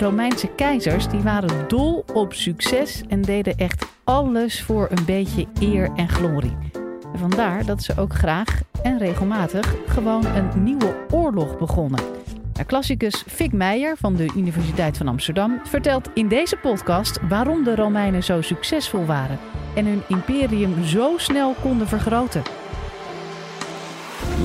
[0.00, 5.90] Romeinse keizers die waren dol op succes en deden echt alles voor een beetje eer
[5.96, 6.56] en glorie.
[7.14, 12.00] Vandaar dat ze ook graag en regelmatig gewoon een nieuwe oorlog begonnen.
[12.66, 18.22] Klassicus Fik Meijer van de Universiteit van Amsterdam vertelt in deze podcast waarom de Romeinen
[18.22, 19.38] zo succesvol waren
[19.74, 22.42] en hun imperium zo snel konden vergroten.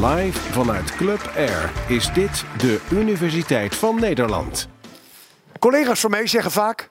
[0.01, 4.74] Live vanuit Club Air is dit de Universiteit van Nederland.
[5.65, 6.89] Collega's van mij zeggen vaak: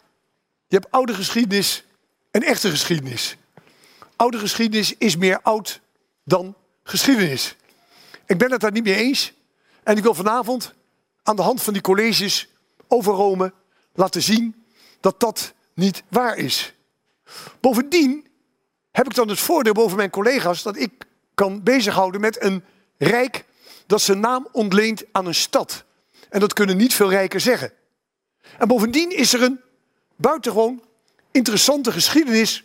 [0.66, 1.84] je hebt oude geschiedenis
[2.30, 3.37] en echte geschiedenis.
[4.16, 5.80] Oude geschiedenis is meer oud
[6.24, 7.56] dan geschiedenis.
[8.27, 9.32] Ik ben het daar niet mee eens.
[9.82, 10.74] En ik wil vanavond
[11.23, 12.48] aan de hand van die colleges
[12.88, 13.52] over Rome
[13.92, 14.65] laten zien
[15.01, 16.74] dat dat niet waar is.
[17.60, 18.27] Bovendien
[18.91, 20.93] heb ik dan het voordeel boven mijn collega's dat ik
[21.34, 22.65] kan bezighouden met een
[22.98, 23.45] rijk
[23.87, 25.84] dat zijn naam ontleent aan een stad.
[26.29, 27.73] En dat kunnen niet veel rijken zeggen.
[28.59, 29.60] En bovendien is er een
[30.16, 30.82] buitengewoon
[31.30, 32.65] interessante geschiedenis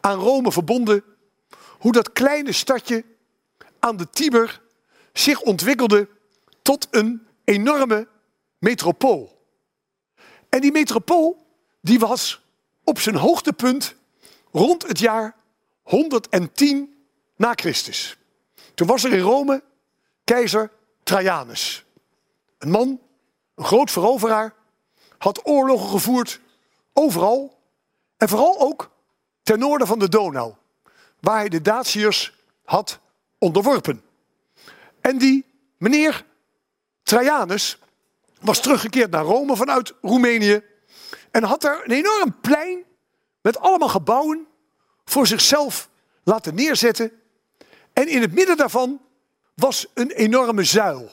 [0.00, 1.04] aan Rome verbonden.
[1.78, 3.04] Hoe dat kleine stadje
[3.78, 4.60] aan de Tiber
[5.12, 6.08] zich ontwikkelde
[6.62, 8.08] tot een enorme
[8.58, 9.42] metropool.
[10.48, 11.46] En die metropool
[11.80, 12.40] die was
[12.84, 13.94] op zijn hoogtepunt
[14.52, 15.36] rond het jaar
[15.82, 17.04] 110
[17.36, 18.16] na Christus.
[18.74, 19.62] Toen was er in Rome
[20.24, 20.70] keizer
[21.02, 21.84] Trajanus.
[22.58, 23.00] Een man,
[23.54, 24.54] een groot veroveraar,
[25.18, 26.40] had oorlogen gevoerd
[26.92, 27.58] overal
[28.16, 28.90] en vooral ook
[29.42, 30.54] ten noorden van de Donau,
[31.20, 32.98] waar hij de Daciërs had
[33.38, 34.02] onderworpen.
[35.00, 35.44] En die
[35.76, 36.24] meneer
[37.02, 37.78] Trajanus
[38.40, 40.62] was teruggekeerd naar Rome vanuit Roemenië
[41.30, 42.84] en had daar een enorm plein
[43.40, 44.46] met allemaal gebouwen
[45.04, 45.88] voor zichzelf
[46.22, 47.12] laten neerzetten.
[47.92, 49.00] En in het midden daarvan
[49.54, 51.10] was een enorme zuil.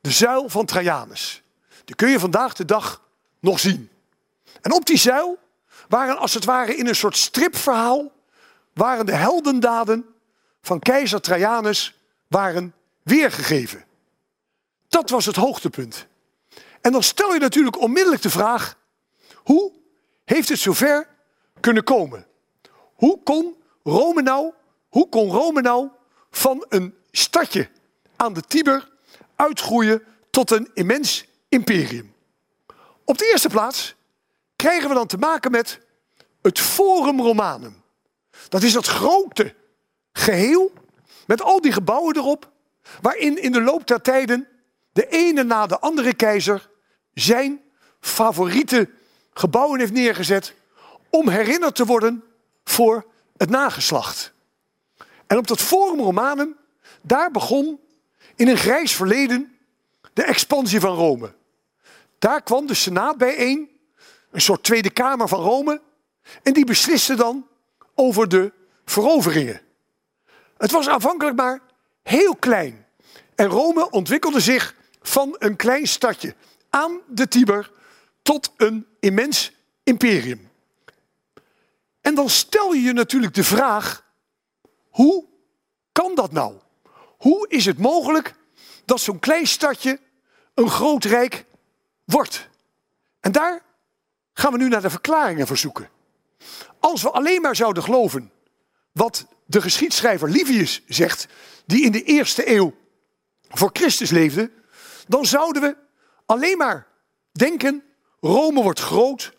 [0.00, 1.42] De zuil van Trajanus.
[1.84, 3.05] Die kun je vandaag de dag
[3.46, 3.90] nog zien.
[4.60, 5.38] En op die zuil
[5.88, 8.12] waren als het ware in een soort stripverhaal...
[8.72, 10.06] waren de heldendaden
[10.62, 11.98] van keizer Trajanus
[12.28, 13.84] waren weergegeven.
[14.88, 16.06] Dat was het hoogtepunt.
[16.80, 18.76] En dan stel je natuurlijk onmiddellijk de vraag:
[19.34, 19.72] hoe
[20.24, 21.08] heeft het zover
[21.60, 22.26] kunnen komen?
[22.94, 24.52] Hoe kon Rome nou,
[24.88, 25.88] hoe kon Rome nou
[26.30, 27.68] van een stadje
[28.16, 28.88] aan de Tiber
[29.36, 32.15] uitgroeien tot een immens imperium?
[33.06, 33.94] Op de eerste plaats
[34.56, 35.80] krijgen we dan te maken met
[36.42, 37.82] het Forum Romanum.
[38.48, 39.54] Dat is dat grote
[40.12, 40.72] geheel
[41.26, 42.50] met al die gebouwen erop,
[43.00, 44.48] waarin in de loop der tijden
[44.92, 46.70] de ene na de andere keizer
[47.14, 47.60] zijn
[48.00, 48.90] favoriete
[49.32, 50.54] gebouwen heeft neergezet
[51.10, 52.24] om herinnerd te worden
[52.64, 53.06] voor
[53.36, 54.32] het nageslacht.
[55.26, 56.56] En op dat Forum Romanum,
[57.02, 57.80] daar begon
[58.36, 59.58] in een grijs verleden
[60.12, 61.34] de expansie van Rome.
[62.18, 63.70] Daar kwam de Senaat bijeen,
[64.30, 65.82] een soort Tweede Kamer van Rome,
[66.42, 67.48] en die besliste dan
[67.94, 68.52] over de
[68.84, 69.60] veroveringen.
[70.56, 71.60] Het was aanvankelijk maar
[72.02, 72.86] heel klein.
[73.34, 76.34] En Rome ontwikkelde zich van een klein stadje
[76.70, 77.70] aan de Tiber
[78.22, 79.52] tot een immens
[79.82, 80.50] imperium.
[82.00, 84.04] En dan stel je je natuurlijk de vraag:
[84.88, 85.24] hoe
[85.92, 86.54] kan dat nou?
[87.18, 88.34] Hoe is het mogelijk
[88.84, 90.00] dat zo'n klein stadje
[90.54, 91.44] een groot rijk
[92.06, 92.48] wordt?
[93.20, 93.62] En daar
[94.32, 95.88] gaan we nu naar de verklaringen verzoeken.
[96.80, 98.32] Als we alleen maar zouden geloven
[98.92, 101.26] wat de geschiedschrijver Livius zegt,
[101.66, 102.74] die in de eerste eeuw
[103.48, 104.50] voor Christus leefde,
[105.08, 105.76] dan zouden we
[106.26, 106.86] alleen maar
[107.32, 107.82] denken,
[108.20, 109.34] Rome wordt groot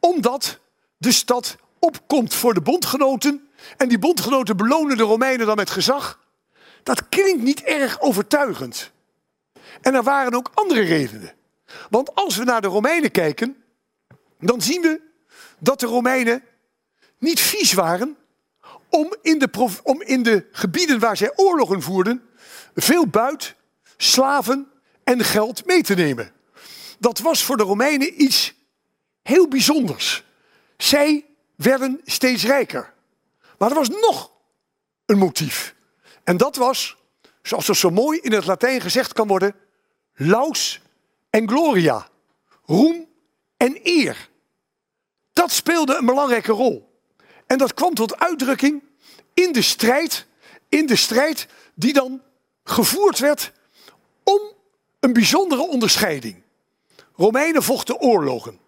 [0.00, 0.58] omdat
[0.96, 6.20] de stad opkomt voor de bondgenoten en die bondgenoten belonen de Romeinen dan met gezag.
[6.82, 8.90] Dat klinkt niet erg overtuigend.
[9.80, 11.37] En er waren ook andere redenen.
[11.90, 13.62] Want als we naar de Romeinen kijken,
[14.38, 15.00] dan zien we
[15.58, 16.42] dat de Romeinen
[17.18, 18.16] niet vies waren
[18.88, 22.28] om in de, om in de gebieden waar zij oorlogen voerden
[22.74, 23.54] veel buit,
[23.96, 24.68] slaven
[25.04, 26.32] en geld mee te nemen.
[26.98, 28.54] Dat was voor de Romeinen iets
[29.22, 30.24] heel bijzonders.
[30.76, 31.26] Zij
[31.56, 32.92] werden steeds rijker.
[33.58, 34.30] Maar er was nog
[35.06, 35.74] een motief.
[36.24, 36.96] En dat was,
[37.42, 39.54] zoals er zo mooi in het Latijn gezegd kan worden,
[40.14, 40.80] laus
[41.30, 42.08] en gloria.
[42.64, 43.08] Roem
[43.56, 44.30] en eer.
[45.32, 47.02] Dat speelde een belangrijke rol.
[47.46, 48.82] En dat kwam tot uitdrukking
[49.34, 50.26] in de strijd,
[50.68, 52.22] in de strijd die dan
[52.64, 53.52] gevoerd werd
[54.24, 54.40] om
[55.00, 56.42] een bijzondere onderscheiding.
[57.14, 58.58] Romeinen vochten oorlogen.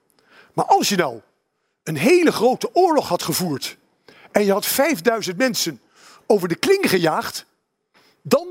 [0.53, 1.21] Maar als je nou
[1.83, 3.77] een hele grote oorlog had gevoerd
[4.33, 5.81] en je had 5000 mensen
[6.27, 7.47] over de kling gejaagd,
[8.23, 8.47] dan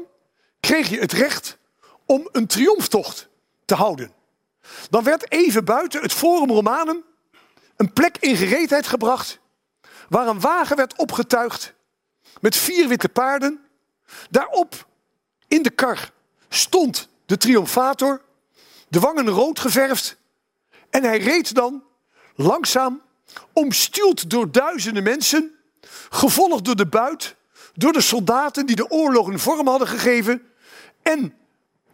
[0.59, 1.57] kreeg je het recht
[2.05, 3.28] om een triomftocht
[3.69, 4.11] te houden.
[4.89, 7.03] dan werd even buiten het Forum Romanum
[7.75, 9.39] een plek in gereedheid gebracht
[10.09, 11.73] waar een wagen werd opgetuigd
[12.41, 13.59] met vier witte paarden.
[14.29, 14.87] Daarop
[15.47, 16.11] in de kar
[16.49, 18.21] stond de triomfator,
[18.87, 20.17] de wangen rood geverfd.
[20.89, 21.83] En hij reed dan
[22.35, 23.01] langzaam,
[23.53, 25.55] omstuwd door duizenden mensen,
[26.09, 27.35] gevolgd door de buit,
[27.73, 30.47] door de soldaten die de oorlog een vorm hadden gegeven
[31.01, 31.38] en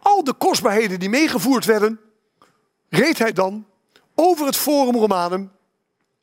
[0.06, 2.00] al de kostbaarheden die meegevoerd werden,
[2.88, 3.66] reed hij dan
[4.14, 5.52] over het Forum Romanum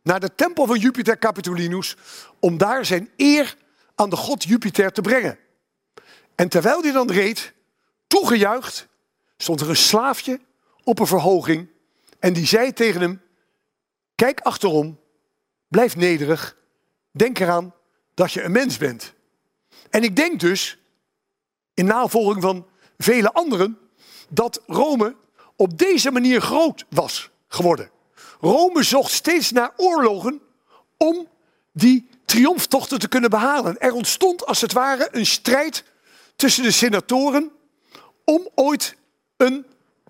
[0.01, 1.95] naar de tempel van Jupiter Capitolinus
[2.39, 3.57] om daar zijn eer
[3.95, 5.37] aan de god Jupiter te brengen.
[6.35, 7.53] En terwijl hij dan reed,
[8.07, 8.87] toegejuicht,
[9.37, 10.39] stond er een slaafje
[10.83, 11.69] op een verhoging
[12.19, 13.21] en die zei tegen hem:
[14.15, 14.99] Kijk achterom,
[15.67, 16.57] blijf nederig,
[17.11, 17.73] denk eraan
[18.13, 19.13] dat je een mens bent.
[19.89, 20.77] En ik denk dus,
[21.73, 23.77] in navolging van vele anderen,
[24.29, 25.15] dat Rome
[25.55, 27.89] op deze manier groot was geworden.
[28.41, 30.41] Rome zocht steeds naar oorlogen
[30.97, 31.27] om
[31.71, 33.79] die triomftochten te kunnen behalen.
[33.79, 35.83] Er ontstond als het ware een strijd
[36.35, 37.51] tussen de senatoren
[38.23, 38.95] om ooit
[39.37, 39.65] een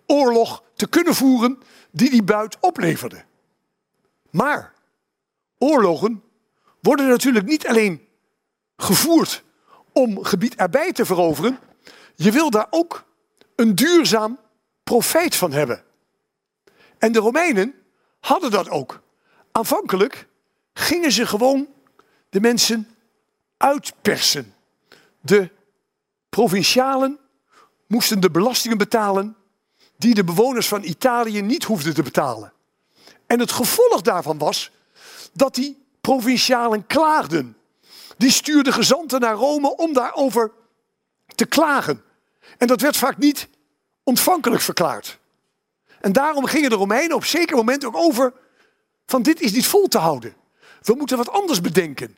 [0.07, 3.23] oorlog te kunnen voeren die die buit opleverde.
[4.29, 4.73] Maar
[5.57, 6.23] oorlogen
[6.81, 8.07] worden natuurlijk niet alleen
[8.77, 9.43] gevoerd
[9.91, 11.59] om gebied erbij te veroveren.
[12.15, 13.03] Je wil daar ook
[13.55, 14.39] een duurzaam
[14.83, 15.83] profijt van hebben.
[16.97, 17.73] En de Romeinen
[18.19, 19.01] hadden dat ook.
[19.51, 20.27] Aanvankelijk
[20.73, 21.67] gingen ze gewoon
[22.29, 22.95] de mensen
[23.57, 24.53] uitpersen.
[25.21, 25.49] De
[26.29, 27.19] provincialen
[27.87, 29.35] moesten de belastingen betalen
[29.97, 32.53] die de bewoners van Italië niet hoefden te betalen.
[33.27, 34.71] En het gevolg daarvan was
[35.33, 37.57] dat die provincialen klaagden.
[38.17, 40.51] Die stuurden gezanten naar Rome om daarover
[41.35, 42.03] te klagen.
[42.57, 43.47] En dat werd vaak niet
[44.03, 45.19] ontvankelijk verklaard.
[46.01, 48.33] En daarom gingen de Romeinen op zeker moment ook over
[49.05, 50.35] van dit is niet vol te houden.
[50.81, 52.17] We moeten wat anders bedenken.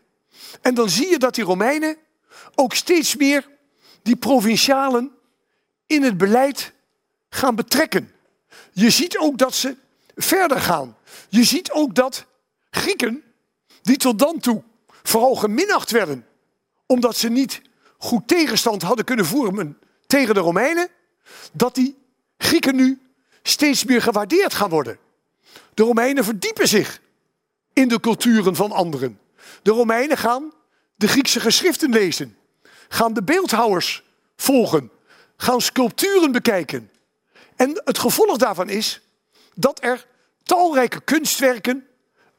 [0.62, 1.98] En dan zie je dat die Romeinen
[2.56, 3.48] ook steeds meer
[4.02, 5.12] die provincialen
[5.86, 6.74] in het beleid
[7.30, 8.12] gaan betrekken.
[8.72, 9.76] Je ziet ook dat ze
[10.16, 10.98] verder gaan.
[11.30, 12.26] Je ziet ook dat
[12.70, 13.24] Grieken,
[13.82, 14.64] die tot dan toe
[15.04, 16.28] vooral geminacht werden,
[16.86, 17.62] omdat ze niet
[18.06, 20.88] goed tegenstand hadden kunnen voeren tegen de Romeinen,
[21.52, 21.98] dat die
[22.38, 23.02] Grieken nu
[23.44, 24.98] steeds meer gewaardeerd gaan worden.
[25.74, 27.02] De Romeinen verdiepen zich
[27.74, 29.20] in de culturen van anderen.
[29.62, 30.54] De Romeinen gaan
[30.96, 32.38] de Griekse geschriften lezen,
[32.88, 34.04] gaan de beeldhouwers
[34.36, 34.92] volgen,
[35.38, 36.92] gaan sculpturen bekijken.
[37.56, 39.02] En het gevolg daarvan is
[39.56, 40.08] dat er
[40.44, 41.88] talrijke kunstwerken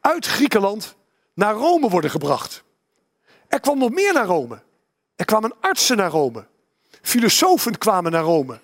[0.00, 0.94] uit Griekenland
[1.34, 2.62] naar Rome worden gebracht.
[3.48, 4.62] Er kwam nog meer naar Rome.
[5.16, 6.46] Er kwamen artsen naar Rome.
[7.02, 8.60] Filosofen kwamen naar Rome.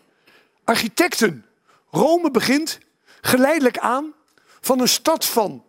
[0.65, 1.47] Architecten.
[1.91, 2.79] Rome begint
[3.21, 4.15] geleidelijk aan
[4.61, 5.65] van een stad van,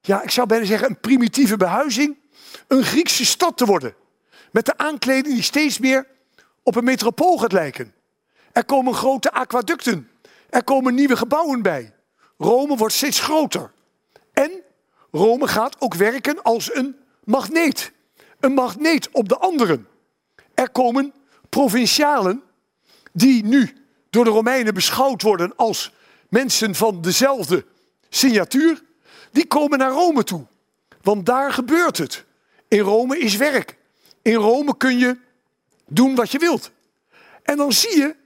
[0.00, 2.16] ja, ik zou bijna zeggen een primitieve behuizing,
[2.66, 3.94] een Griekse stad te worden.
[4.50, 6.06] Met de aankleding die steeds meer
[6.62, 7.94] op een metropool gaat lijken.
[8.52, 10.10] Er komen grote aquaducten.
[10.50, 11.94] Er komen nieuwe gebouwen bij.
[12.38, 13.72] Rome wordt steeds groter.
[14.32, 14.50] En
[15.10, 17.92] Rome gaat ook werken als een magneet.
[18.40, 19.88] Een magneet op de anderen.
[20.56, 21.12] Er komen
[21.48, 22.42] provincialen
[23.12, 23.76] die nu
[24.10, 25.92] door de Romeinen beschouwd worden als
[26.28, 27.64] mensen van dezelfde
[28.08, 28.82] signatuur,
[29.32, 30.46] die komen naar Rome toe.
[31.02, 32.24] Want daar gebeurt het.
[32.68, 33.76] In Rome is werk.
[34.22, 35.16] In Rome kun je
[35.86, 36.70] doen wat je wilt.
[37.42, 38.16] En dan zie je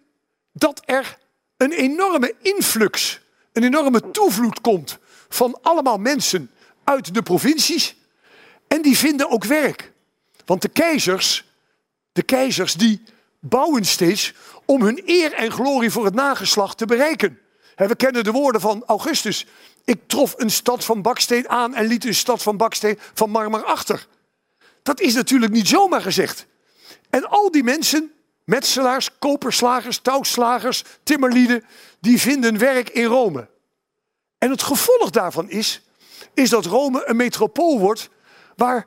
[0.53, 1.19] dat er
[1.57, 3.21] een enorme influx,
[3.53, 6.51] een enorme toevloed komt van allemaal mensen
[6.85, 7.97] uit de provincies.
[8.69, 9.93] En die vinden ook werk.
[10.45, 11.50] Want de keizers,
[12.21, 13.03] de keizers die
[13.39, 14.35] bouwen steeds
[14.65, 17.39] om hun eer en glorie voor het nageslacht te bereiken.
[17.77, 19.47] We kennen de woorden van Augustus.
[19.85, 23.65] Ik trof een stad van baksteen aan en liet een stad van baksteen van marmer
[23.65, 24.07] achter.
[24.83, 26.47] Dat is natuurlijk niet zomaar gezegd.
[27.11, 28.13] En al die mensen,
[28.45, 31.65] metselaars, koperslagers, touwslagers, timmerlieden,
[32.01, 33.49] die vinden werk in Rome.
[34.39, 35.83] En het gevolg daarvan is,
[36.35, 38.09] is dat Rome een metropool wordt
[38.57, 38.87] waar,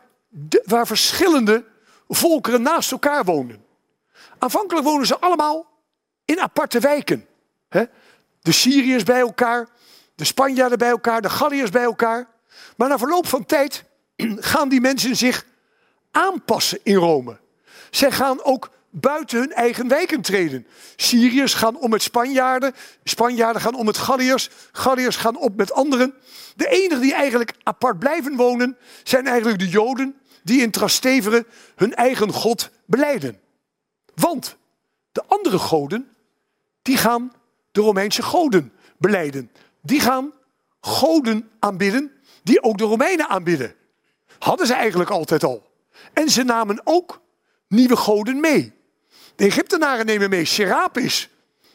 [0.63, 1.72] waar verschillende
[2.15, 3.65] volkeren naast elkaar wonen.
[4.38, 5.65] Aanvankelijk wonen ze allemaal
[6.25, 7.27] in aparte wijken.
[8.41, 9.67] De Syriërs bij elkaar,
[10.15, 12.27] de Spanjaarden bij elkaar, de Galliërs bij elkaar.
[12.77, 13.84] Maar na verloop van tijd
[14.51, 15.46] gaan die mensen zich
[16.12, 17.39] aanpassen in Rome.
[17.89, 20.67] Zij gaan ook buiten hun eigen wijken treden.
[20.96, 26.13] Syriërs gaan om met Spanjaarden, Spanjaarden gaan om met Galliërs, Galliërs gaan op met anderen.
[26.55, 31.46] De enigen die eigenlijk apart blijven wonen zijn eigenlijk de Joden die in Trastevere
[31.76, 33.40] hun eigen God beleiden.
[34.16, 34.58] Want
[35.12, 36.16] de andere goden,
[36.82, 37.34] die gaan
[37.72, 39.52] de Romeinse goden beleiden.
[39.82, 40.34] die gaan
[40.80, 42.12] goden aanbidden
[42.44, 43.76] die ook de Romeinen aanbidden.
[44.40, 45.72] Hadden ze eigenlijk altijd al.
[46.14, 47.22] En ze namen ook
[47.68, 48.74] nieuwe goden mee.
[49.36, 51.30] De Egyptenaren nemen mee Serapis,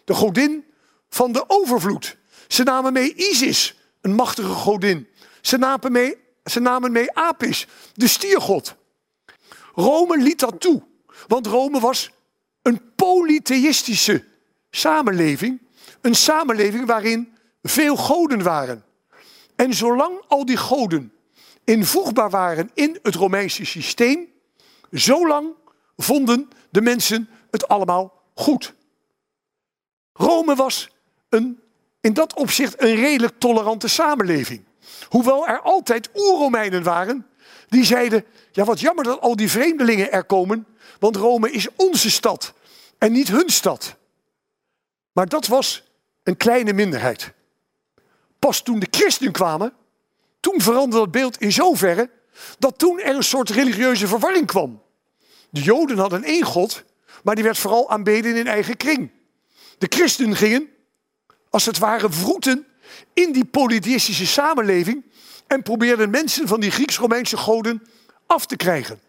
[0.05, 0.65] de godin
[1.09, 2.17] van de overvloed.
[2.49, 5.09] Ze namen mee Isis, een machtige godin.
[5.41, 6.17] Ze namen mee,
[6.51, 8.75] ze namen mee Apis, de stiergod.
[9.75, 10.83] Rome liet dat toe,
[11.27, 12.11] want Rome was
[12.63, 14.25] een polytheïstische
[14.71, 15.61] samenleving.
[16.01, 18.85] Een samenleving waarin veel goden waren.
[19.57, 21.13] En zolang al die goden
[21.65, 24.29] invoegbaar waren in het Romeinse systeem,
[24.91, 25.49] zolang
[25.97, 28.75] vonden de mensen het allemaal goed.
[30.13, 30.89] Rome was
[31.29, 31.61] een,
[32.01, 34.65] in dat opzicht een redelijk tolerante samenleving.
[35.09, 37.27] Hoewel er altijd oer-Romeinen waren
[37.69, 40.67] die zeiden: Ja, wat jammer dat al die vreemdelingen er komen,
[40.99, 42.53] want Rome is onze stad
[42.99, 43.97] en niet hun stad.
[45.13, 45.83] Maar dat was
[46.23, 47.33] een kleine minderheid.
[48.39, 49.73] Pas toen de christenen kwamen,
[50.41, 52.11] toen veranderde het beeld in zoverre
[52.59, 54.83] dat toen er een soort religieuze verwarring kwam.
[55.51, 56.85] De Joden hadden één God,
[57.23, 59.11] maar die werd vooral aanbeden in eigen kring.
[59.79, 60.69] De christenen gingen,
[61.51, 62.67] als het ware, vroeten
[63.13, 65.05] in die polytheïstische samenleving
[65.47, 67.83] en probeerden mensen van die Grieks-Romeinse goden
[68.27, 69.01] af te krijgen.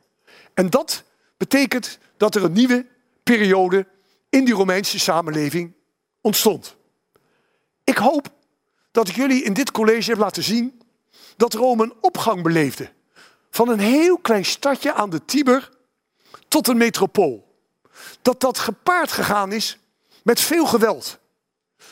[0.53, 1.03] En dat
[1.38, 2.86] betekent dat er een nieuwe
[3.24, 3.88] periode
[4.29, 5.74] in die Romeinse samenleving
[6.21, 6.75] ontstond.
[7.83, 8.29] Ik hoop
[8.91, 10.81] dat ik jullie in dit college heb laten zien
[11.38, 12.91] dat Rome een opgang beleefde.
[13.50, 15.69] Van een heel klein stadje aan de Tiber
[16.48, 17.48] tot een metropool.
[18.21, 19.77] Dat dat gepaard gegaan is
[20.24, 21.19] met veel geweld.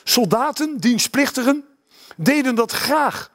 [0.04, 1.66] Soldaten, dienstplichtigen,
[2.16, 3.32] deden dat graag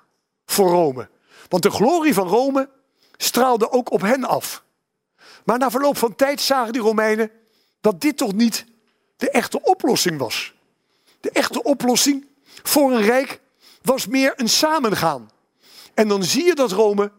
[0.47, 1.09] voor Rome.
[1.49, 2.69] Want de glorie van Rome
[3.17, 4.63] straalde ook op hen af.
[5.45, 7.31] Maar na verloop van tijd zagen die Romeinen
[7.81, 8.65] dat dit toch niet
[9.17, 10.53] de echte oplossing was.
[11.21, 12.27] De echte oplossing
[12.63, 13.41] voor een rijk
[13.83, 15.31] was meer een samengaan.
[15.95, 17.13] En dan zie je dat Rome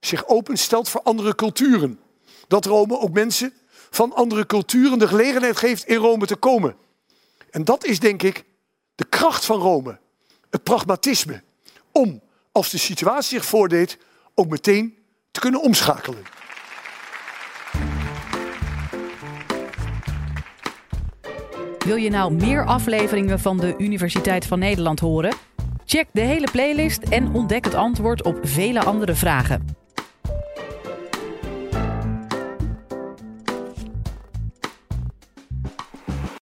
[0.00, 2.00] zich openstelt voor andere culturen.
[2.48, 3.54] Dat Rome ook mensen
[3.90, 6.76] van andere culturen de gelegenheid geeft in Rome te komen.
[7.50, 8.44] En dat is denk ik
[8.94, 9.98] de kracht van Rome.
[10.50, 11.42] Het pragmatisme.
[11.92, 12.20] Om,
[12.52, 13.98] als de situatie zich voordeed,
[14.34, 14.94] ook meteen
[15.30, 16.22] te kunnen omschakelen.
[21.78, 25.34] Wil je nou meer afleveringen van de Universiteit van Nederland horen?
[25.84, 29.79] Check de hele playlist en ontdek het antwoord op vele andere vragen.